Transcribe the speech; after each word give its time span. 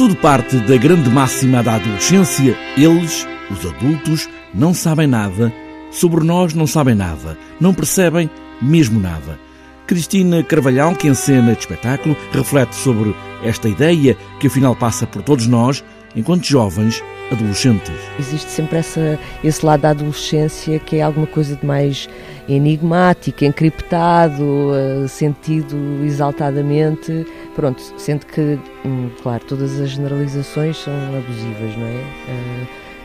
Tudo 0.00 0.16
parte 0.16 0.56
da 0.56 0.78
grande 0.78 1.10
máxima 1.10 1.62
da 1.62 1.74
adolescência. 1.74 2.56
Eles, 2.74 3.28
os 3.50 3.66
adultos, 3.66 4.30
não 4.54 4.72
sabem 4.72 5.06
nada. 5.06 5.52
Sobre 5.90 6.24
nós 6.24 6.54
não 6.54 6.66
sabem 6.66 6.94
nada. 6.94 7.36
Não 7.60 7.74
percebem 7.74 8.30
mesmo 8.62 8.98
nada. 8.98 9.38
Cristina 9.86 10.42
Carvalhal, 10.42 10.94
que 10.94 11.06
encena 11.06 11.52
este 11.52 11.64
espetáculo, 11.70 12.16
reflete 12.32 12.76
sobre 12.76 13.14
esta 13.44 13.68
ideia 13.68 14.16
que 14.40 14.46
afinal 14.46 14.74
passa 14.74 15.06
por 15.06 15.20
todos 15.20 15.46
nós, 15.46 15.84
enquanto 16.16 16.46
jovens 16.46 17.04
adolescentes. 17.30 17.92
Existe 18.18 18.50
sempre 18.50 18.78
essa, 18.78 19.18
esse 19.44 19.64
lado 19.66 19.82
da 19.82 19.90
adolescência 19.90 20.78
que 20.78 20.96
é 20.96 21.02
alguma 21.02 21.26
coisa 21.26 21.56
de 21.56 21.66
mais 21.66 22.08
enigmático, 22.48 23.44
encriptado, 23.44 24.70
eh, 24.74 25.08
sentido 25.08 25.76
exaltadamente. 26.04 27.26
Pronto, 27.60 27.82
sendo 27.98 28.24
que, 28.24 28.58
hum, 28.86 29.10
claro, 29.22 29.44
todas 29.44 29.78
as 29.78 29.90
generalizações 29.90 30.78
são 30.78 30.94
abusivas, 31.14 31.76
não 31.76 31.86
é? 31.86 32.04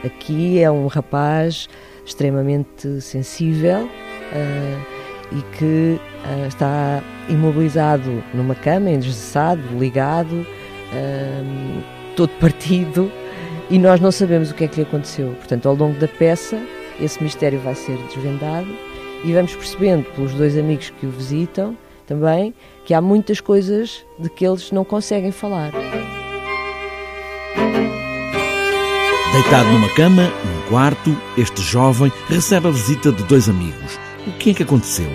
Eh, 0.02 0.08
aqui 0.08 0.62
é 0.62 0.72
um 0.72 0.88
rapaz 0.88 1.68
extremamente 2.06 3.02
sensível 3.02 3.90
eh, 4.32 4.80
e 5.34 5.42
que 5.58 6.00
está 6.48 7.04
imobilizado 7.28 8.24
numa 8.34 8.56
cama, 8.56 8.92
engessado, 8.92 9.62
ligado, 9.78 10.48
todo 12.16 12.30
partido 12.40 13.12
e 13.70 13.78
nós 13.78 14.00
não 14.00 14.10
sabemos 14.10 14.52
o 14.52 14.56
que 14.56 14.64
é 14.64 14.68
que 14.70 14.78
lhe 14.78 14.84
aconteceu. 14.84 15.34
Portanto, 15.34 15.68
ao 15.68 15.76
longo 15.76 16.00
da 16.00 16.08
peça, 16.08 16.58
esse 17.02 17.22
mistério 17.22 17.60
vai 17.60 17.76
ser 17.76 17.98
desvendado 18.08 18.74
e 19.26 19.34
vamos 19.34 19.54
percebendo 19.54 20.06
pelos 20.16 20.34
dois 20.34 20.58
amigos 20.58 20.92
que 20.92 21.06
o 21.06 21.10
visitam 21.10 21.76
também 22.06 22.54
que 22.86 22.94
há 22.94 23.02
muitas 23.02 23.40
coisas 23.40 24.06
de 24.20 24.30
que 24.30 24.46
eles 24.46 24.72
não 24.72 24.86
conseguem 24.86 25.32
falar. 25.32 25.72
Deitado 29.34 29.70
numa 29.70 29.90
cama, 29.90 30.24
num 30.24 30.70
quarto, 30.70 31.16
este 31.38 31.62
jovem 31.62 32.12
recebe 32.30 32.68
a 32.68 32.72
visita 32.72 33.12
de 33.12 33.22
dois 33.24 33.50
amigos. 33.50 34.00
O 34.26 34.32
que 34.38 34.52
é 34.52 34.54
que 34.54 34.64
aconteceu? 34.64 35.10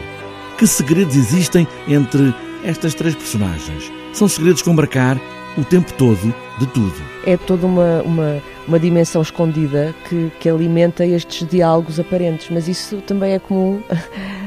Que 0.59 0.67
segredos 0.67 1.17
existem 1.17 1.67
entre 1.89 2.35
estas 2.63 2.93
três 2.93 3.15
personagens? 3.15 3.91
São 4.13 4.29
segredos 4.29 4.61
com 4.61 4.75
marcar 4.75 5.19
o 5.57 5.65
tempo 5.65 5.93
todo 5.95 6.35
de 6.59 6.67
tudo. 6.67 6.95
É 7.25 7.37
toda 7.37 7.67
uma, 7.67 8.03
uma, 8.03 8.43
uma 8.69 8.79
dimensão 8.79 9.23
escondida 9.23 9.95
que, 10.09 10.31
que 10.39 10.49
alimenta 10.49 11.05
estes 11.07 11.49
diálogos 11.49 11.99
aparentes, 11.99 12.49
mas 12.51 12.69
isso 12.69 12.99
também 12.99 13.33
é 13.33 13.39
comum 13.39 13.83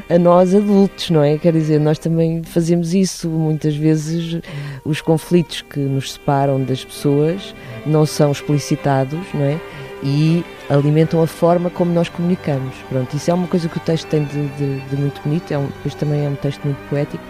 a 0.08 0.18
nós 0.18 0.54
adultos, 0.54 1.10
não 1.10 1.22
é? 1.22 1.38
Quer 1.38 1.52
dizer, 1.52 1.80
nós 1.80 1.98
também 1.98 2.42
fazemos 2.42 2.92
isso. 2.94 3.28
Muitas 3.28 3.74
vezes 3.74 4.40
os 4.84 5.00
conflitos 5.00 5.62
que 5.62 5.80
nos 5.80 6.12
separam 6.12 6.62
das 6.62 6.84
pessoas 6.84 7.54
não 7.86 8.04
são 8.04 8.30
explicitados, 8.30 9.20
não 9.32 9.42
é? 9.44 9.58
E 10.02 10.44
alimentam 10.68 11.22
a 11.22 11.26
forma 11.26 11.70
como 11.70 11.92
nós 11.92 12.08
comunicamos. 12.08 12.74
Pronto, 12.88 13.16
isso 13.16 13.30
é 13.30 13.34
uma 13.34 13.46
coisa 13.48 13.68
que 13.68 13.78
o 13.78 13.80
texto 13.80 14.06
tem 14.08 14.24
de, 14.24 14.48
de, 14.48 14.80
de 14.80 14.96
muito 14.96 15.20
bonito, 15.22 15.50
é 15.52 15.58
um, 15.58 15.66
depois 15.66 15.94
também 15.94 16.26
é 16.26 16.28
um 16.28 16.34
texto 16.34 16.62
muito 16.64 16.78
poético. 16.90 17.24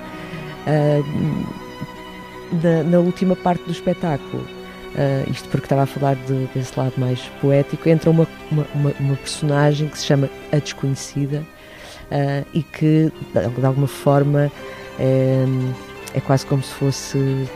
Uh, 0.66 1.64
na, 2.62 2.82
na 2.82 2.98
última 2.98 3.36
parte 3.36 3.62
do 3.64 3.70
espetáculo, 3.70 4.42
uh, 4.42 5.30
isto 5.30 5.48
porque 5.48 5.66
estava 5.66 5.82
a 5.82 5.86
falar 5.86 6.16
de, 6.16 6.46
desse 6.54 6.76
lado 6.76 6.94
mais 6.96 7.20
poético, 7.40 7.88
entra 7.88 8.10
uma, 8.10 8.26
uma, 8.50 8.66
uma, 8.74 8.92
uma 8.98 9.16
personagem 9.16 9.88
que 9.88 9.98
se 9.98 10.06
chama 10.06 10.28
A 10.50 10.58
Desconhecida 10.58 11.44
uh, 12.10 12.46
e 12.52 12.62
que, 12.62 13.12
de 13.32 13.66
alguma 13.66 13.86
forma, 13.86 14.50
é, 14.98 15.44
é 16.14 16.20
quase 16.20 16.46
como 16.46 16.62
se 16.62 16.72
fosse, 16.72 17.48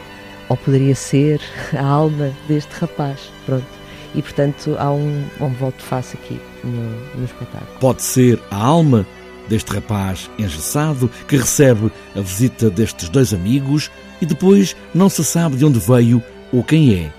ou 0.48 0.56
poderia 0.56 0.94
ser, 0.94 1.40
a 1.76 1.84
alma 1.84 2.32
deste 2.46 2.72
rapaz. 2.72 3.30
Pronto. 3.46 3.66
E, 4.14 4.22
portanto, 4.22 4.74
há 4.78 4.90
um, 4.90 5.24
um 5.40 5.48
volte-face 5.50 6.16
aqui 6.16 6.40
no, 6.64 7.18
no 7.18 7.24
espetáculo. 7.24 7.78
Pode 7.78 8.02
ser 8.02 8.40
a 8.50 8.56
alma 8.56 9.06
deste 9.48 9.72
rapaz 9.72 10.30
engessado 10.38 11.10
que 11.26 11.36
recebe 11.36 11.90
a 12.14 12.20
visita 12.20 12.70
destes 12.70 13.08
dois 13.08 13.32
amigos 13.32 13.90
e 14.20 14.26
depois 14.26 14.76
não 14.94 15.08
se 15.08 15.24
sabe 15.24 15.56
de 15.56 15.64
onde 15.64 15.78
veio 15.78 16.22
ou 16.52 16.62
quem 16.62 16.94
é. 16.94 17.12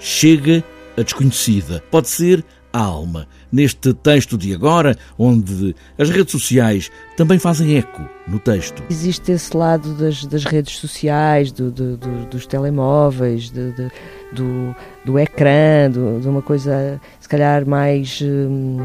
Chega 0.00 0.64
a 0.96 1.02
desconhecida. 1.02 1.82
Pode 1.90 2.08
ser 2.08 2.44
alma. 2.72 3.26
Neste 3.50 3.92
texto 3.92 4.38
de 4.38 4.54
agora, 4.54 4.96
onde 5.18 5.74
as 5.98 6.08
redes 6.10 6.32
sociais 6.32 6.90
também 7.16 7.38
fazem 7.38 7.76
eco 7.76 8.08
no 8.26 8.38
texto. 8.38 8.82
Existe 8.90 9.32
esse 9.32 9.56
lado 9.56 9.94
das, 9.94 10.24
das 10.24 10.44
redes 10.44 10.78
sociais, 10.78 11.52
do, 11.52 11.70
do, 11.70 11.96
do, 11.96 12.26
dos 12.26 12.46
telemóveis, 12.46 13.50
do, 13.50 14.74
do, 15.04 15.18
ecrã, 15.18 15.90
de 15.90 16.28
uma 16.28 16.42
coisa 16.42 17.00
se 17.20 17.28
calhar 17.28 17.66
mais. 17.66 18.20
Hum, 18.22 18.78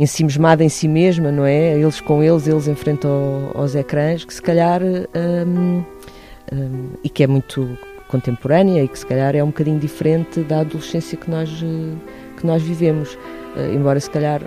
ensimismada 0.00 0.62
em 0.62 0.68
si 0.68 0.86
mesma, 0.86 1.32
não 1.32 1.44
é? 1.44 1.76
Eles 1.76 2.00
com 2.00 2.22
eles, 2.22 2.46
eles 2.46 2.68
enfrentam 2.68 3.50
aos 3.54 3.74
ecrãs, 3.74 4.24
que 4.24 4.32
se 4.32 4.40
calhar. 4.40 4.80
Hum, 4.82 5.82
hum, 6.52 6.90
e 7.02 7.08
que 7.08 7.24
é 7.24 7.26
muito 7.26 7.76
contemporânea 8.08 8.82
e 8.82 8.88
que 8.88 8.98
se 8.98 9.06
calhar 9.06 9.36
é 9.36 9.44
um 9.44 9.48
bocadinho 9.48 9.78
diferente 9.78 10.40
da 10.40 10.60
adolescência 10.60 11.16
que 11.16 11.30
nós, 11.30 11.50
que 12.38 12.46
nós 12.46 12.62
vivemos, 12.62 13.14
uh, 13.14 13.74
embora 13.74 14.00
se 14.00 14.10
calhar 14.10 14.42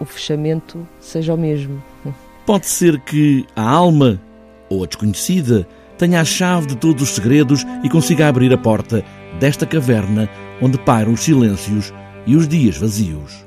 o 0.00 0.04
fechamento 0.04 0.86
seja 1.00 1.34
o 1.34 1.38
mesmo. 1.38 1.82
Pode 2.44 2.66
ser 2.66 3.00
que 3.00 3.44
a 3.56 3.68
alma, 3.68 4.20
ou 4.68 4.84
a 4.84 4.86
desconhecida, 4.86 5.66
tenha 5.98 6.20
a 6.20 6.24
chave 6.24 6.66
de 6.66 6.76
todos 6.76 7.02
os 7.02 7.10
segredos 7.10 7.64
e 7.82 7.88
consiga 7.88 8.28
abrir 8.28 8.52
a 8.52 8.58
porta 8.58 9.04
desta 9.40 9.66
caverna 9.66 10.28
onde 10.60 10.78
pairam 10.78 11.12
os 11.12 11.20
silêncios 11.20 11.92
e 12.26 12.36
os 12.36 12.46
dias 12.46 12.76
vazios. 12.76 13.45